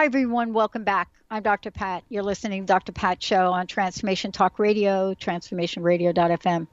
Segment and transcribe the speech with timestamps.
[0.00, 0.54] Hi, everyone.
[0.54, 1.10] Welcome back.
[1.30, 1.70] I'm Dr.
[1.70, 2.04] Pat.
[2.08, 2.90] You're listening to Dr.
[2.90, 6.66] Pat Show on Transformation Talk Radio, transformationradio.fm.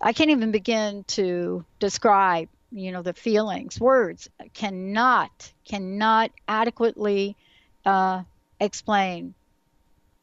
[0.00, 3.80] I can't even begin to describe, you know, the feelings.
[3.80, 7.36] Words cannot, cannot adequately
[7.84, 8.22] uh,
[8.60, 9.34] explain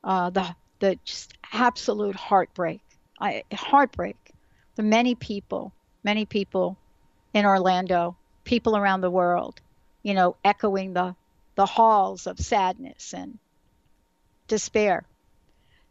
[0.06, 2.80] uh, the the just absolute heartbreak.
[3.20, 4.16] I, heartbreak.
[4.78, 5.74] The many people,
[6.06, 6.78] many people
[7.34, 8.16] in Orlando,
[8.46, 9.60] people around the world,
[10.04, 11.18] you know, echoing the
[11.60, 13.38] the halls of sadness and
[14.48, 15.04] despair.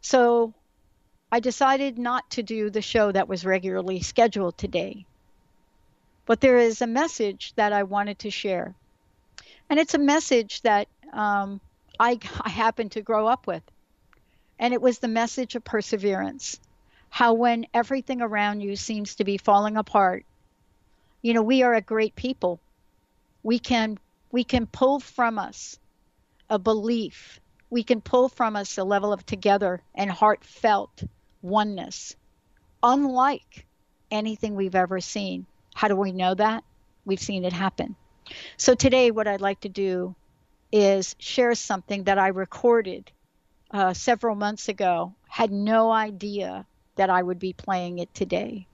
[0.01, 0.55] So
[1.31, 5.05] I decided not to do the show that was regularly scheduled today.
[6.25, 8.73] But there is a message that I wanted to share.
[9.69, 11.61] And it's a message that um,
[11.99, 13.61] I, I happened to grow up with.
[14.57, 16.59] And it was the message of perseverance.
[17.11, 20.25] How, when everything around you seems to be falling apart,
[21.21, 22.59] you know, we are a great people.
[23.43, 23.99] We can
[24.31, 25.79] we can pull from us
[26.49, 27.39] a belief.
[27.69, 31.03] We can pull from us a level of together and heartfelt
[31.41, 32.15] oneness,
[32.81, 33.65] unlike
[34.11, 35.45] anything we've ever seen.
[35.73, 36.63] How do we know that?
[37.05, 37.95] We've seen it happen.
[38.57, 40.15] So, today, what I'd like to do
[40.71, 43.11] is share something that I recorded
[43.71, 46.65] uh, several months ago, had no idea
[46.95, 48.67] that I would be playing it today.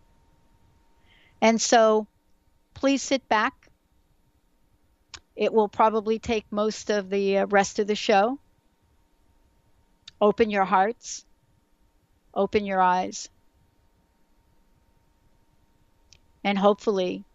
[1.41, 2.07] And so,
[2.73, 3.64] please sit back,
[5.35, 8.40] it will probably take most of the uh, rest of the show.
[10.22, 11.25] Open your hearts,
[12.34, 13.29] open your eyes,
[16.44, 17.25] and hopefully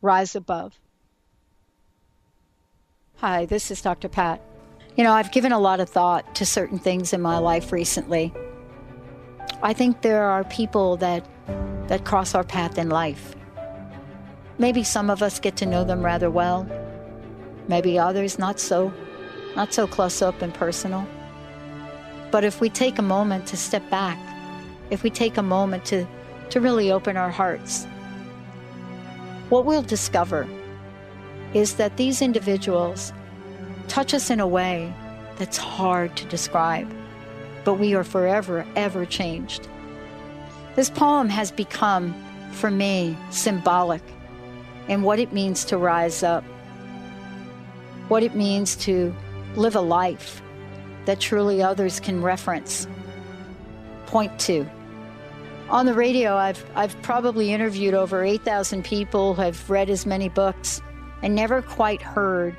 [0.00, 0.78] rise above.
[3.16, 4.08] Hi, this is Dr.
[4.08, 4.40] Pat.
[4.96, 8.32] You know, I've given a lot of thought to certain things in my life recently.
[9.62, 11.26] I think there are people that
[11.88, 13.34] that cross our path in life.
[14.56, 16.66] Maybe some of us get to know them rather well
[17.68, 18.92] maybe others not so
[19.56, 21.06] not so close up and personal.
[22.30, 24.18] But if we take a moment to step back
[24.90, 26.06] if we take a moment to
[26.50, 27.86] to really open our hearts
[29.48, 30.46] what we'll discover
[31.54, 33.12] is that these individuals
[33.88, 34.94] touch us in a way
[35.38, 36.90] that's hard to describe
[37.64, 39.68] but we are forever ever changed.
[40.74, 42.14] This poem has become
[42.52, 44.02] for me symbolic
[44.88, 46.44] in what it means to rise up
[48.12, 49.10] what it means to
[49.56, 50.42] live a life
[51.06, 52.86] that truly others can reference.
[54.04, 54.68] Point two.
[55.70, 60.82] On the radio, I've, I've probably interviewed over 8,000 people, have read as many books,
[61.22, 62.54] and never quite heard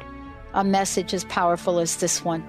[0.55, 2.43] a message as powerful as this one.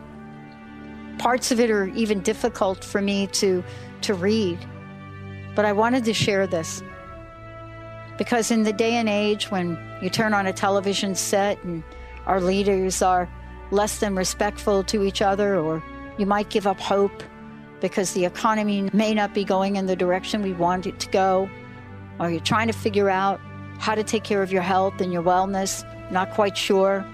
[1.19, 3.63] Parts of it are even difficult for me to,
[4.01, 4.59] to read,
[5.55, 6.83] but I wanted to share this.
[8.17, 11.85] Because in the day and age when you turn on a television set and
[12.27, 13.29] our leaders are
[13.71, 15.83] less than respectful to each other, or
[16.19, 17.23] you might give up hope
[17.81, 21.51] because the economy may not be going in the direction we want it to go,
[22.19, 23.41] or you're trying to figure out
[23.79, 27.05] how to take care of your health and your wellness, not quite sure.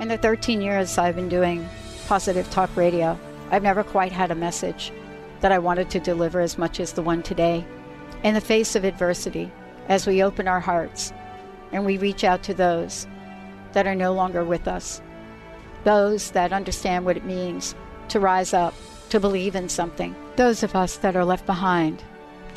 [0.00, 1.68] In the 13 years I've been doing
[2.06, 3.18] positive talk radio,
[3.50, 4.92] I've never quite had a message
[5.40, 7.64] that I wanted to deliver as much as the one today.
[8.22, 9.50] In the face of adversity,
[9.88, 11.12] as we open our hearts
[11.72, 13.06] and we reach out to those
[13.72, 15.00] that are no longer with us,
[15.84, 17.74] those that understand what it means
[18.08, 18.74] to rise up,
[19.10, 22.02] to believe in something, those of us that are left behind,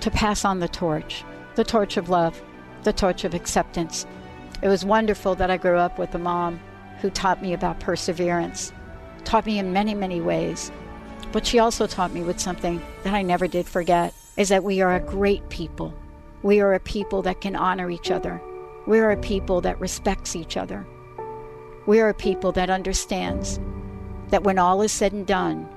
[0.01, 1.24] to pass on the torch,
[1.56, 2.42] the torch of love,
[2.83, 4.06] the torch of acceptance.
[4.62, 6.60] It was wonderful that I grew up with a mom
[7.00, 8.71] who taught me about perseverance,
[9.24, 10.71] taught me in many, many ways.
[11.31, 14.81] But she also taught me with something that I never did forget is that we
[14.81, 15.94] are a great people.
[16.44, 18.42] We are a people that can honor each other.
[18.86, 20.86] We are a people that respects each other.
[21.85, 23.59] We are a people that understands
[24.30, 25.68] that when all is said and done,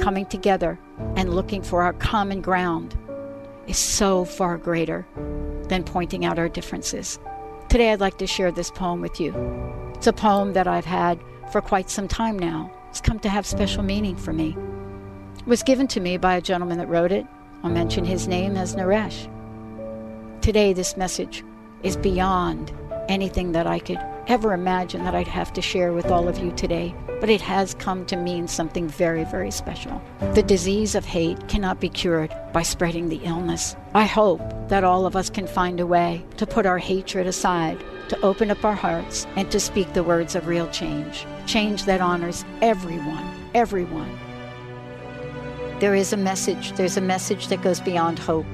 [0.00, 0.80] coming together
[1.14, 2.98] and looking for our common ground
[3.68, 5.06] is so far greater
[5.68, 7.20] than pointing out our differences.
[7.68, 9.32] Today, I'd like to share this poem with you.
[9.94, 11.20] It's a poem that I've had
[11.52, 12.72] for quite some time now.
[12.88, 14.56] It's come to have special meaning for me.
[15.38, 17.26] It was given to me by a gentleman that wrote it.
[17.62, 19.30] I'll mention his name as Naresh.
[20.40, 21.44] Today, this message
[21.84, 22.72] is beyond
[23.08, 26.52] anything that I could ever imagine that I'd have to share with all of you
[26.52, 30.02] today, but it has come to mean something very, very special.
[30.34, 33.74] The disease of hate cannot be cured by spreading the illness.
[33.94, 37.82] I hope that all of us can find a way to put our hatred aside,
[38.10, 41.24] to open up our hearts, and to speak the words of real change.
[41.46, 44.18] Change that honors everyone, everyone.
[45.80, 48.46] There is a message, there's a message that goes beyond hope.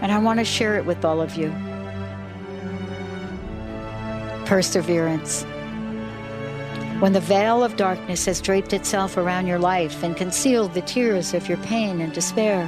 [0.00, 1.54] And I want to share it with all of you
[4.48, 5.42] perseverance.
[7.00, 11.34] When the veil of darkness has draped itself around your life and concealed the tears
[11.34, 12.66] of your pain and despair,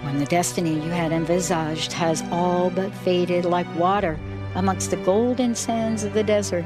[0.00, 4.18] when the destiny you had envisaged has all but faded like water
[4.54, 6.64] amongst the golden sands of the desert,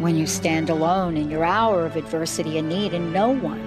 [0.00, 3.62] when you stand alone in your hour of adversity and need, and no one,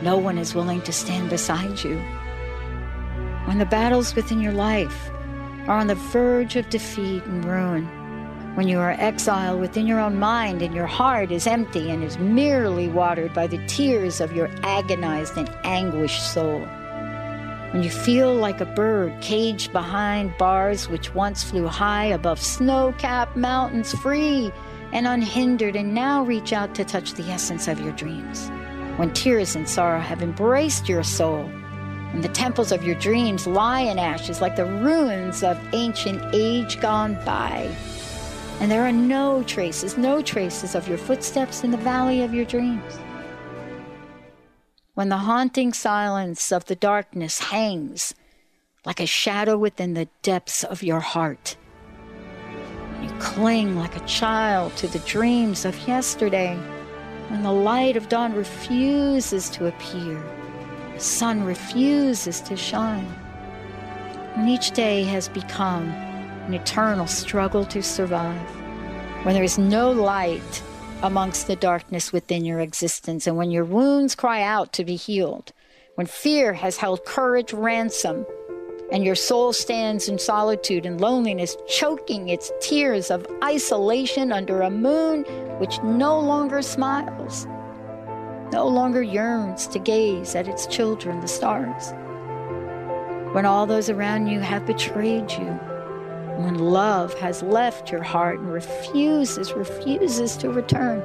[0.00, 1.98] no one is willing to stand beside you,
[3.44, 5.10] when the battles within your life
[5.68, 7.86] are on the verge of defeat and ruin,
[8.54, 12.18] when you are exiled within your own mind and your heart is empty and is
[12.18, 16.60] merely watered by the tears of your agonized and anguished soul.
[17.72, 22.94] When you feel like a bird caged behind bars which once flew high above snow
[22.96, 24.52] capped mountains, free
[24.92, 28.48] and unhindered, and now reach out to touch the essence of your dreams.
[28.96, 31.50] When tears and sorrow have embraced your soul,
[32.12, 36.80] and the temples of your dreams lie in ashes like the ruins of ancient age
[36.80, 37.74] gone by
[38.60, 42.44] and there are no traces, no traces of your footsteps in the valley of your
[42.44, 42.98] dreams.
[44.94, 48.14] When the haunting silence of the darkness hangs
[48.86, 51.56] like a shadow within the depths of your heart,
[53.02, 56.56] you cling like a child to the dreams of yesterday,
[57.28, 60.22] when the light of dawn refuses to appear,
[60.94, 63.12] the sun refuses to shine,
[64.36, 65.92] when each day has become
[66.46, 68.40] an eternal struggle to survive.
[69.24, 70.62] When there is no light
[71.02, 75.52] amongst the darkness within your existence, and when your wounds cry out to be healed,
[75.94, 78.26] when fear has held courage ransom,
[78.92, 84.70] and your soul stands in solitude and loneliness, choking its tears of isolation under a
[84.70, 85.24] moon
[85.58, 87.46] which no longer smiles,
[88.52, 91.92] no longer yearns to gaze at its children, the stars.
[93.34, 95.58] When all those around you have betrayed you,
[96.36, 101.00] when love has left your heart and refuses, refuses to return.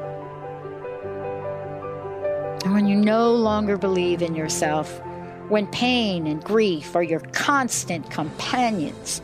[2.66, 5.02] And when you no longer believe in yourself,
[5.50, 9.20] when pain and grief are your constant companions,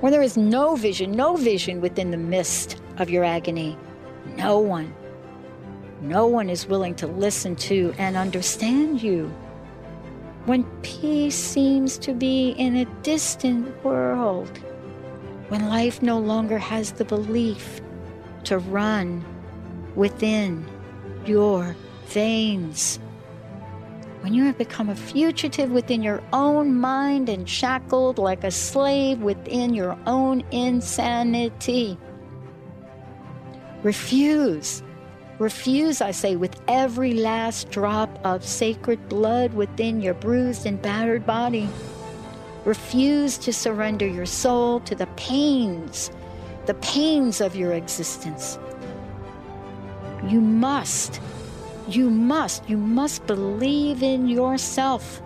[0.00, 3.76] when there is no vision, no vision within the mist of your agony,
[4.36, 4.94] no one,
[6.00, 9.26] no one is willing to listen to and understand you.
[10.44, 14.60] When peace seems to be in a distant world,
[15.48, 17.80] when life no longer has the belief
[18.44, 19.24] to run
[19.94, 20.66] within
[21.26, 21.74] your
[22.06, 22.98] veins.
[24.20, 29.20] When you have become a fugitive within your own mind and shackled like a slave
[29.20, 31.96] within your own insanity.
[33.82, 34.82] Refuse,
[35.38, 41.24] refuse, I say, with every last drop of sacred blood within your bruised and battered
[41.24, 41.68] body.
[42.64, 46.10] Refuse to surrender your soul to the pains,
[46.66, 48.58] the pains of your existence.
[50.26, 51.20] You must,
[51.88, 55.22] you must, you must believe in yourself.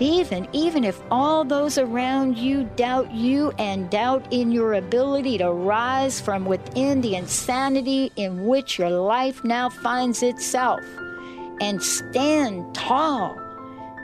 [0.00, 5.52] Even, even if all those around you doubt you and doubt in your ability to
[5.52, 10.80] rise from within the insanity in which your life now finds itself
[11.60, 13.38] and stand tall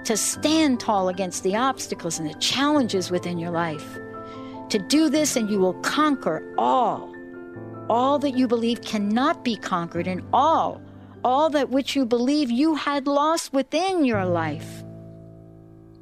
[0.05, 3.99] to stand tall against the obstacles and the challenges within your life.
[4.71, 7.13] To do this, and you will conquer all,
[7.89, 10.81] all that you believe cannot be conquered, and all,
[11.25, 14.85] all that which you believe you had lost within your life.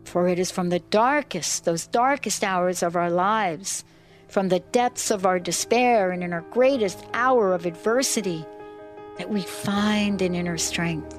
[0.05, 3.85] For it is from the darkest, those darkest hours of our lives,
[4.29, 8.45] from the depths of our despair, and in our greatest hour of adversity,
[9.17, 11.19] that we find an inner strength,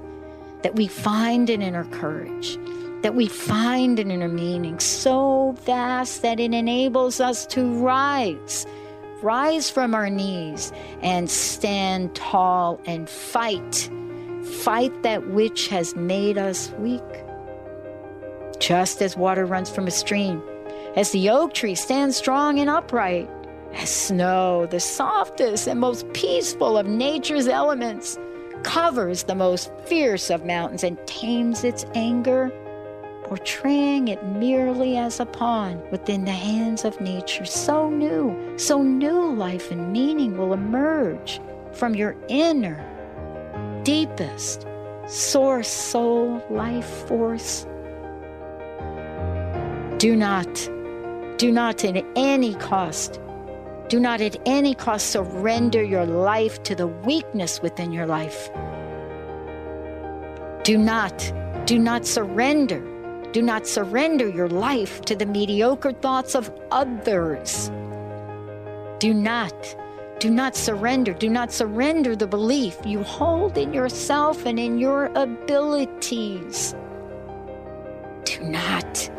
[0.64, 2.58] that we find an inner courage,
[3.02, 8.66] that we find an inner meaning so vast that it enables us to rise,
[9.22, 13.90] rise from our knees and stand tall and fight,
[14.64, 17.02] fight that which has made us weak.
[18.60, 20.44] just as water runs from a stream,
[20.98, 23.30] as the oak tree stands strong and upright,
[23.74, 28.18] as snow, the softest and most peaceful of nature's elements,
[28.64, 32.52] covers the most fierce of mountains and tames its anger,
[33.24, 37.46] portraying it merely as a pawn within the hands of nature.
[37.46, 41.40] So new, so new life and meaning will emerge
[41.72, 42.84] from your inner,
[43.84, 44.66] deepest
[45.08, 47.66] source, soul, life force.
[49.98, 50.54] Do not,
[51.38, 53.20] do not at any cost
[53.90, 58.52] do not at any cost surrender your life to the weakness within your life.
[60.64, 61.34] Do not,
[61.66, 62.80] do not surrender.
[63.32, 67.72] Do not surrender your life to the mediocre thoughts of others.
[69.00, 69.76] Do not,
[70.20, 71.14] do not surrender.
[71.14, 76.76] Do not surrender the belief you hold in yourself and in your abilities.
[78.26, 79.10] Do not,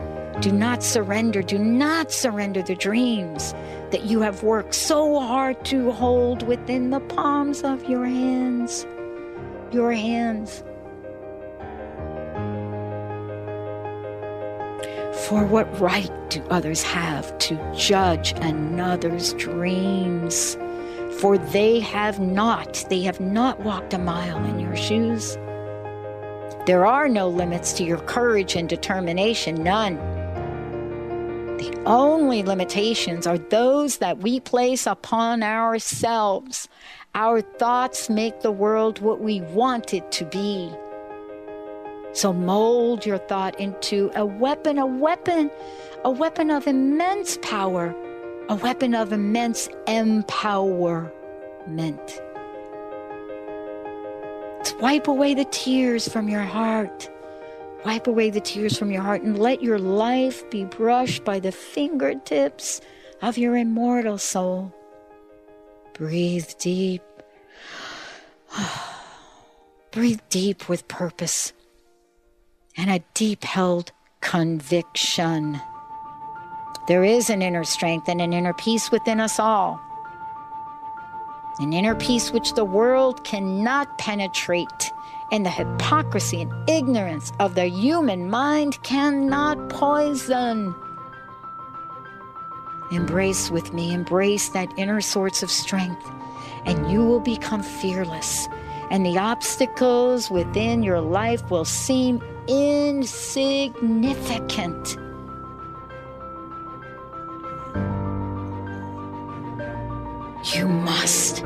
[0.41, 1.43] do not surrender.
[1.43, 3.53] Do not surrender the dreams
[3.91, 8.87] that you have worked so hard to hold within the palms of your hands.
[9.73, 10.63] Your hands.
[15.29, 20.57] For what right do others have to judge another's dreams?
[21.19, 25.37] For they have not, they have not walked a mile in your shoes.
[26.67, 29.99] There are no limits to your courage and determination, none.
[31.87, 36.69] Only limitations are those that we place upon ourselves.
[37.15, 40.71] Our thoughts make the world what we want it to be.
[42.13, 45.51] So mold your thought into a weapon, a weapon,
[46.05, 47.95] a weapon of immense power,
[48.51, 51.11] a weapon of immense empowerment.
[54.65, 57.09] To wipe away the tears from your heart
[57.85, 61.53] Wipe away the tears from your heart and let your life be brushed by the
[61.53, 62.81] fingertips
[63.23, 64.75] of your immortal soul.
[65.95, 67.03] Breathe deep.
[69.93, 71.53] Breathe deep with purpose
[72.77, 75.61] and a deep held conviction.
[76.87, 79.81] There is an inner strength and an inner peace within us all.
[81.59, 84.93] An inner peace which the world cannot penetrate
[85.33, 90.75] and the hypocrisy and ignorance of the human mind cannot poison.
[92.91, 96.11] Embrace with me, embrace that inner source of strength,
[96.65, 98.49] and you will become fearless.
[98.91, 104.97] And the obstacles within your life will seem insignificant.
[110.53, 111.45] You must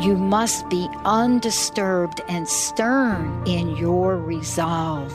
[0.00, 5.12] you must be undisturbed and stern in your resolve.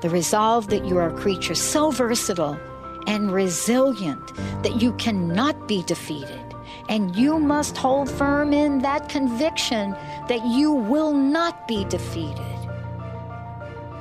[0.00, 2.58] The resolve that you are a creature so versatile
[3.06, 6.42] and resilient that you cannot be defeated.
[6.88, 9.92] And you must hold firm in that conviction
[10.28, 12.42] that you will not be defeated.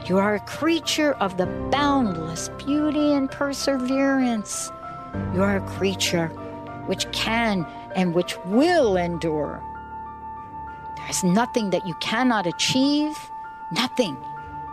[0.08, 4.72] You are a creature of the boundless beauty and perseverance.
[5.36, 6.30] You are a creature
[6.88, 7.66] which can
[7.96, 9.64] and which will endure
[11.06, 13.30] there is nothing that you cannot achieve,
[13.72, 14.18] nothing.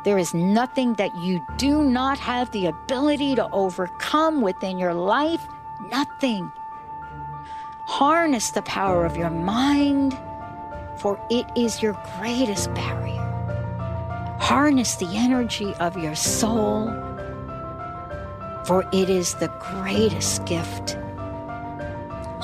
[0.02, 5.46] There is nothing that you do not have the ability to overcome within your life,
[5.90, 6.50] nothing.
[7.84, 10.18] Harness the power of your mind,
[10.96, 13.20] for it is your greatest barrier.
[14.40, 16.86] Harness the energy of your soul,
[18.64, 20.96] for it is the greatest gift.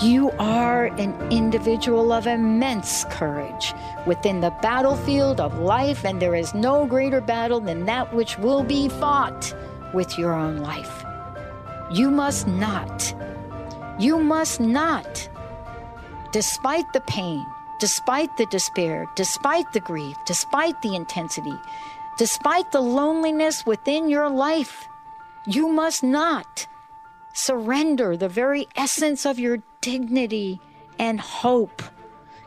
[0.01, 3.75] You are an individual of immense courage
[4.07, 8.63] within the battlefield of life, and there is no greater battle than that which will
[8.63, 9.53] be fought
[9.93, 11.05] with your own life.
[11.91, 13.13] You must not,
[13.99, 15.29] you must not,
[16.31, 17.45] despite the pain,
[17.81, 21.59] despite the despair, despite the grief, despite the intensity,
[22.19, 24.87] despite the loneliness within your life,
[25.45, 26.69] you must not
[27.33, 30.61] surrender the very essence of your dignity
[30.99, 31.83] and hope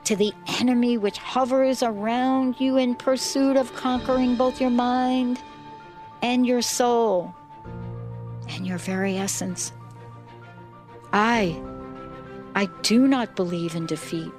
[0.04, 5.42] to the enemy which hovers around you in pursuit of conquering both your mind
[6.22, 7.34] and your soul
[8.50, 9.72] and your very essence.
[11.14, 11.62] I,
[12.56, 14.32] I do not believe in defeat.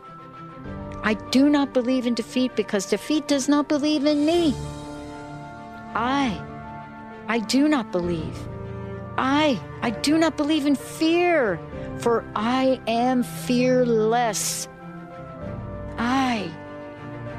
[1.05, 4.55] I do not believe in defeat because defeat does not believe in me.
[5.95, 6.41] I,
[7.29, 8.39] I do not believe.
[9.19, 11.59] I, I do not believe in fear
[11.99, 14.69] for I am fearless.
[15.99, 16.51] I,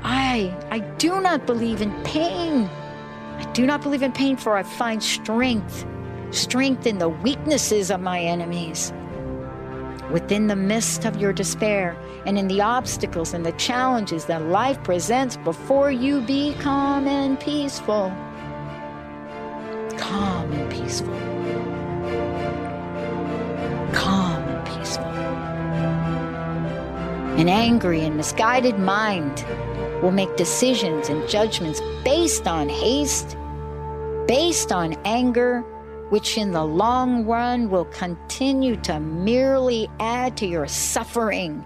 [0.03, 2.69] I, I do not believe in pain.
[3.37, 5.85] I do not believe in pain, for I find strength,
[6.31, 8.93] strength in the weaknesses of my enemies.
[10.11, 14.81] Within the mist of your despair and in the obstacles and the challenges that life
[14.83, 18.11] presents before you, be calm and peaceful.
[19.97, 21.42] Calm and peaceful.
[27.43, 29.45] An angry and misguided mind
[30.01, 33.35] will make decisions and judgments based on haste,
[34.29, 35.59] based on anger,
[36.07, 41.65] which in the long run will continue to merely add to your suffering.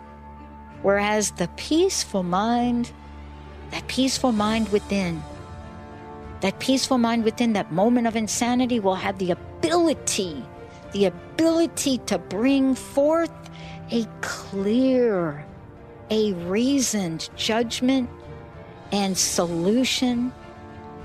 [0.82, 2.92] Whereas the peaceful mind,
[3.70, 5.22] that peaceful mind within,
[6.42, 10.44] that peaceful mind within that moment of insanity will have the ability,
[10.94, 13.30] the ability to bring forth
[13.92, 15.46] a clear,
[16.10, 18.10] a reasoned judgment
[18.92, 20.32] and solution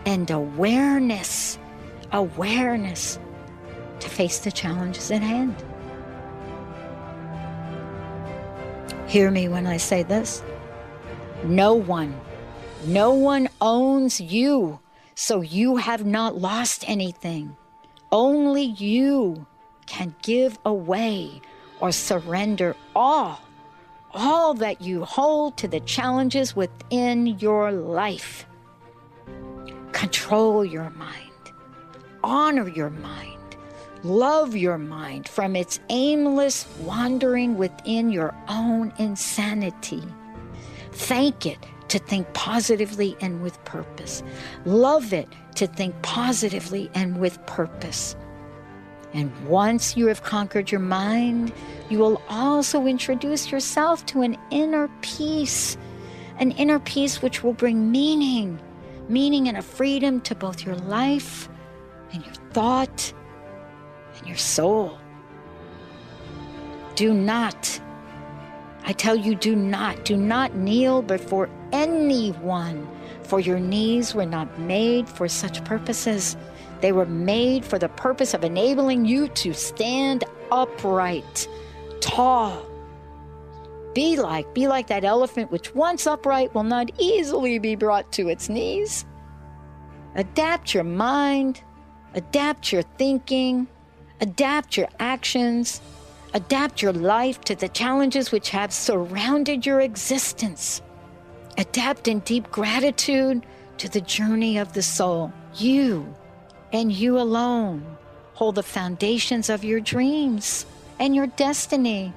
[0.06, 1.58] and awareness,
[2.12, 3.18] awareness
[4.00, 5.54] to face the challenges at hand.
[9.06, 10.42] Hear me when I say this.
[11.44, 12.18] No one,
[12.86, 14.78] no one owns you,
[15.14, 17.56] so you have not lost anything.
[18.10, 19.46] Only you
[19.86, 21.42] can give away
[21.80, 23.40] or surrender all
[24.14, 28.46] all that you hold to the challenges within your life.
[29.92, 31.52] Control your mind,
[32.24, 33.56] honor your mind,
[34.02, 40.02] love your mind from its aimless wandering within your own insanity.
[40.92, 44.22] Thank it to think positively and with purpose.
[44.64, 48.16] Love it to think positively and with purpose.
[49.14, 51.52] And once you have conquered your mind,
[51.90, 55.76] you will also introduce yourself to an inner peace,
[56.38, 58.58] an inner peace which will bring meaning,
[59.08, 61.48] meaning and a freedom to both your life
[62.12, 63.12] and your thought
[64.16, 64.98] and your soul.
[66.94, 67.80] Do not,
[68.84, 72.88] I tell you, do not, do not kneel before anyone,
[73.24, 76.36] for your knees were not made for such purposes.
[76.82, 81.46] They were made for the purpose of enabling you to stand upright,
[82.00, 82.66] tall.
[83.94, 88.28] Be like, be like that elephant which once upright will not easily be brought to
[88.28, 89.04] its knees.
[90.16, 91.62] Adapt your mind,
[92.14, 93.68] adapt your thinking,
[94.20, 95.80] adapt your actions,
[96.34, 100.82] adapt your life to the challenges which have surrounded your existence.
[101.56, 103.46] Adapt in deep gratitude
[103.78, 105.32] to the journey of the soul.
[105.54, 106.12] You
[106.72, 107.96] and you alone
[108.34, 110.66] hold the foundations of your dreams
[110.98, 112.12] and your destiny.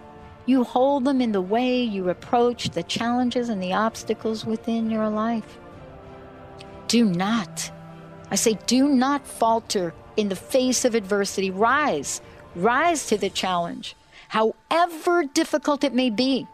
[0.46, 5.10] You hold them in the way you approach the challenges and the obstacles within your
[5.10, 5.58] life.
[6.88, 7.72] Do not,
[8.32, 11.52] I say, do not falter in the face of adversity.
[11.52, 12.22] Rise,
[12.56, 13.96] rise to the challenge,
[14.30, 16.48] however difficult it may be.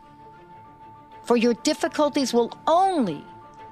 [1.23, 3.23] For your difficulties will only,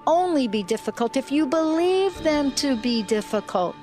[0.05, 3.75] only be difficult if you believe them to be difficult.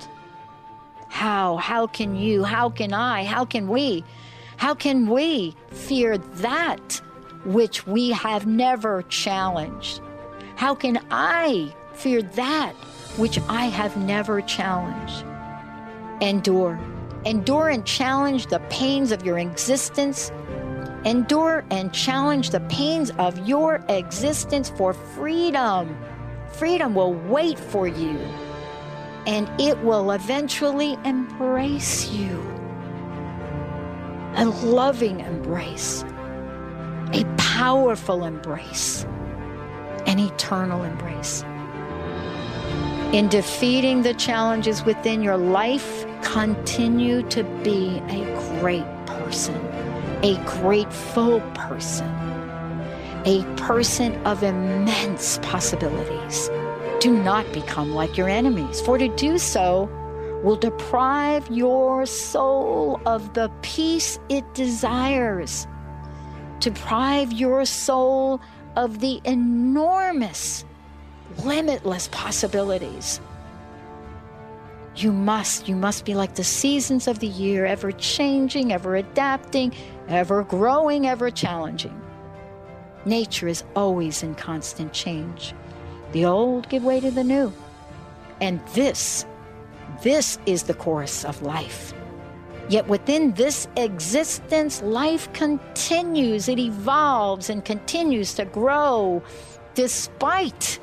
[1.17, 1.57] How?
[1.57, 2.45] How can you?
[2.45, 3.25] How can I?
[3.25, 4.05] How can we?
[4.59, 7.01] How can we fear that
[7.47, 10.03] which we have never challenged?
[10.57, 12.75] How can I fear that
[13.17, 15.25] which I have never challenged?
[16.21, 16.79] Endure.
[17.25, 20.31] Endure and challenge the pains of your existence.
[21.07, 25.97] Endure and challenge the pains of your existence for freedom.
[26.53, 28.21] Freedom will wait for you
[29.27, 32.41] and it will eventually embrace you.
[34.37, 36.05] A loving embrace,
[37.13, 39.05] a powerful embrace,
[40.07, 41.43] an eternal embrace.
[43.13, 48.25] In defeating the challenges within your life, continue to be a
[48.61, 49.57] great person,
[50.23, 52.09] a grateful person,
[53.25, 56.51] a person of immense possibilities
[57.01, 59.89] do not become like your enemies, for to do so
[60.43, 65.67] will deprive your soul of the peace it desires,
[66.61, 68.41] deprive your soul
[68.77, 70.65] of the enormous,
[71.45, 73.21] limitless possibilities.
[74.97, 79.75] You must, you must be like the seasons of the year, ever changing, ever adapting,
[80.09, 82.01] ever growing, ever challenging.
[83.05, 85.55] Nature is always in constant change.
[86.17, 87.53] The old give way to the new.
[88.41, 89.27] And this,
[90.03, 91.93] this is the course of life.
[92.71, 99.23] Yet within this existence, life continues, it evolves and continues to grow
[99.75, 100.79] despite,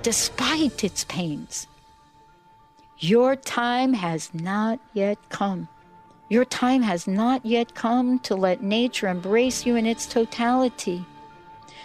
[0.00, 1.66] despite its pains.
[2.98, 5.68] Your time has not yet come.
[6.30, 11.04] Your time has not yet come to let nature embrace you in its totality.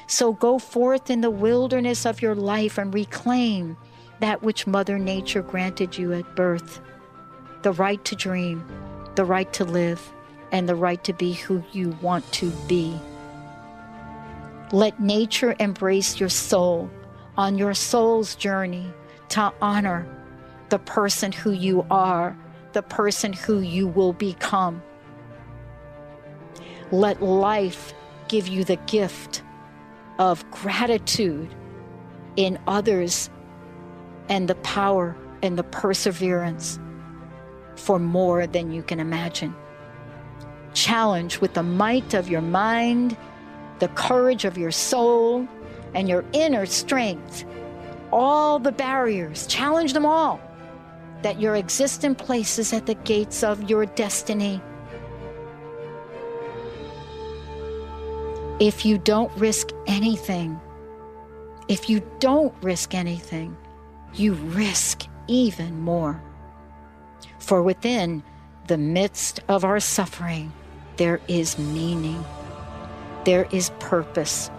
[0.07, 3.77] So go forth in the wilderness of your life and reclaim
[4.19, 6.79] that which Mother Nature granted you at birth
[7.63, 8.65] the right to dream,
[9.15, 10.13] the right to live,
[10.51, 12.99] and the right to be who you want to be.
[14.73, 16.89] Let nature embrace your soul
[17.37, 18.91] on your soul's journey
[19.29, 20.05] to honor
[20.69, 22.37] the person who you are,
[22.73, 24.81] the person who you will become.
[26.91, 27.93] Let life
[28.27, 29.41] give you the gift
[30.19, 31.53] of gratitude
[32.35, 33.29] in others
[34.29, 36.79] and the power and the perseverance
[37.75, 39.53] for more than you can imagine.
[40.73, 43.17] Challenge with the might of your mind,
[43.79, 45.47] the courage of your soul,
[45.93, 47.45] and your inner strength
[48.13, 50.39] all the barriers, challenge them all
[51.23, 54.61] that your existence places at the gates of your destiny.
[58.63, 60.57] If you don't risk anything,
[61.67, 63.57] if you don't risk anything,
[64.13, 66.23] you risk even more.
[67.39, 68.23] For within
[68.67, 70.53] the midst of our suffering,
[70.95, 72.23] there is meaning,
[73.25, 74.49] there is purpose,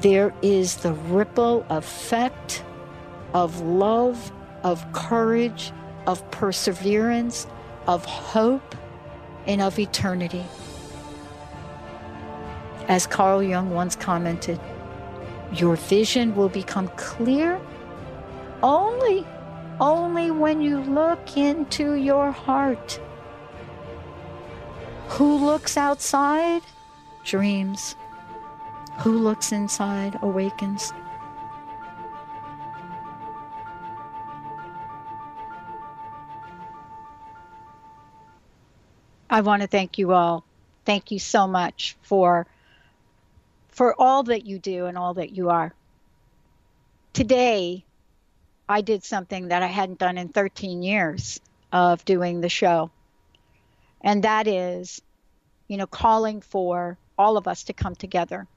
[0.00, 2.64] there is the ripple effect
[3.32, 4.32] of love
[4.64, 5.70] of courage,
[6.08, 7.46] of perseverance,
[7.86, 8.74] of hope,
[9.46, 10.44] and of eternity.
[12.88, 14.58] As Carl Jung once commented,
[15.52, 17.60] your vision will become clear
[18.62, 19.26] only
[19.80, 22.98] only when you look into your heart.
[25.10, 26.62] Who looks outside
[27.24, 27.94] dreams.
[29.00, 30.92] Who looks inside awakens.
[39.30, 40.44] I want to thank you all.
[40.86, 42.46] Thank you so much for
[43.78, 45.72] for all that you do and all that you are.
[47.12, 47.84] Today,
[48.68, 51.38] I did something that I hadn't done in 13 years
[51.70, 52.90] of doing the show.
[54.00, 55.00] And that is,
[55.68, 58.48] you know, calling for all of us to come together.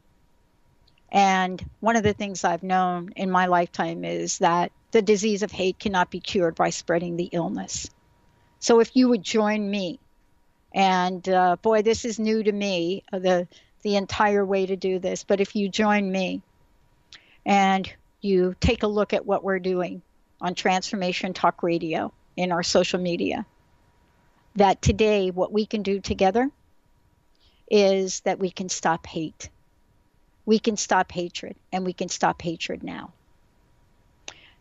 [1.11, 5.51] And one of the things I've known in my lifetime is that the disease of
[5.51, 7.87] hate cannot be cured by spreading the illness.
[8.59, 9.99] So if you would join me
[10.73, 13.47] and uh, boy, this is new to me, uh, the
[13.81, 15.23] the entire way to do this.
[15.23, 16.41] But if you join me
[17.45, 17.91] and
[18.21, 20.01] you take a look at what we're doing
[20.39, 23.45] on Transformation Talk Radio in our social media,
[24.55, 26.49] that today what we can do together
[27.69, 29.49] is that we can stop hate.
[30.45, 33.13] We can stop hatred, and we can stop hatred now.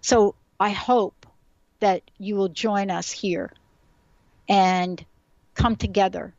[0.00, 1.26] So I hope
[1.80, 3.52] that you will join us here
[4.48, 5.04] and
[5.54, 6.35] come together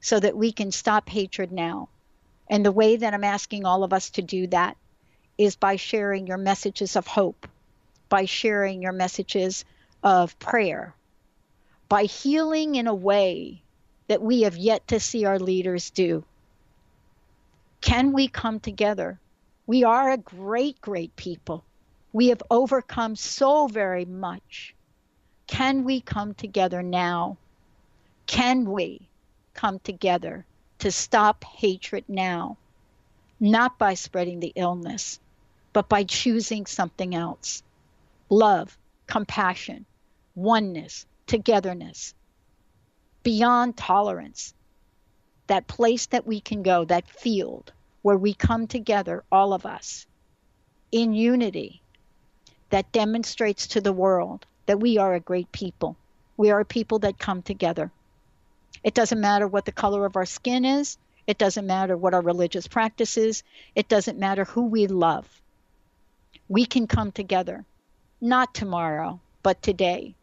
[0.00, 1.88] so that we can stop hatred now.
[2.48, 4.76] And the way that I'm asking all of us to do that
[5.36, 7.46] is by sharing your messages of hope,
[8.08, 9.64] by sharing your messages
[10.02, 10.94] of prayer,
[11.88, 13.62] by healing in a way
[14.08, 16.24] that we have yet to see our leaders do.
[17.80, 19.20] Can we come together?
[19.66, 21.64] We are a great, great people.
[22.12, 24.74] We have overcome so very much.
[25.46, 27.36] Can we come together now
[28.28, 29.08] can we
[29.54, 30.44] come together
[30.78, 32.56] to stop hatred now?
[33.40, 35.20] Not by spreading the illness,
[35.72, 37.62] but by choosing something else
[38.30, 39.86] love, compassion,
[40.34, 42.14] oneness, togetherness,
[43.22, 44.54] beyond tolerance.
[45.46, 50.06] That place that we can go, that field where we come together, all of us,
[50.92, 51.82] in unity,
[52.70, 55.96] that demonstrates to the world that we are a great people.
[56.36, 57.90] We are a people that come together.
[58.82, 60.98] It doesn't matter what the color of our skin is.
[61.26, 63.42] It doesn't matter what our religious practice is.
[63.74, 65.26] It doesn't matter who we love.
[66.48, 67.66] We can come together,
[68.20, 70.14] not tomorrow, but today.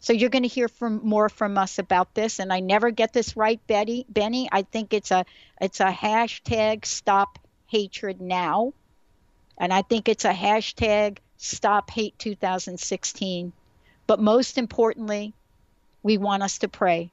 [0.00, 2.38] So you're going to hear from more from us about this.
[2.38, 4.48] And I never get this right, Betty, Benny.
[4.50, 5.24] I think it's a
[5.60, 8.74] it's a hashtag stop hatred now.
[9.58, 13.52] And I think it's a hashtag stop hate 2016.
[14.06, 15.34] But most importantly,
[16.02, 17.10] we want us to pray.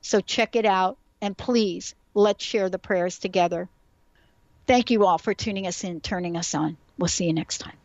[0.00, 3.68] So check it out and please let's share the prayers together.
[4.66, 6.76] Thank you all for tuning us in, turning us on.
[6.98, 7.76] We'll see you next time.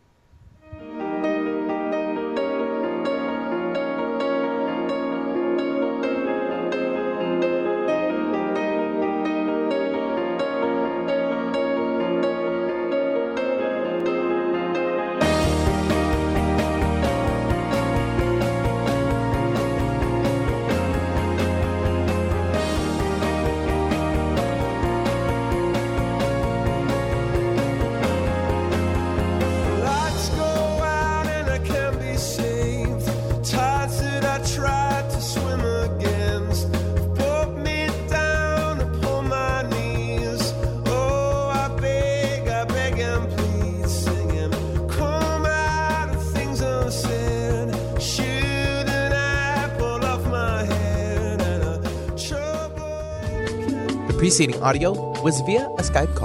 [54.33, 56.22] Preceding audio was via a Skype call.